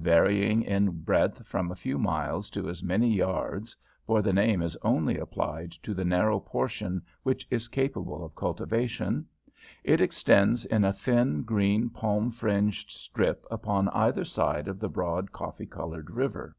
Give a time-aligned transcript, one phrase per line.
[0.00, 4.76] Varying in breadth from a few miles to as many yards (for the name is
[4.82, 9.24] only applied to the narrow portion which is capable of cultivation),
[9.84, 15.30] it extends in a thin, green, palm fringed strip upon either side of the broad
[15.30, 16.56] coffee coloured river.